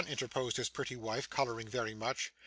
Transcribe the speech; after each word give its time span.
interposed 0.07 0.57
his 0.57 0.67
pretty 0.67 0.95
wife, 0.95 1.29
colouring 1.29 1.67
very 1.67 1.93
much. 1.93 2.33